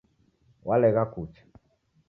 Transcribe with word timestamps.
Walegha 0.67 1.05
kucha 1.11 1.43